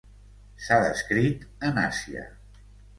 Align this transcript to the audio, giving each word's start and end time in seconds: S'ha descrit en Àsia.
S'ha 0.67 0.79
descrit 0.87 1.47
en 1.71 1.81
Àsia. 1.87 2.29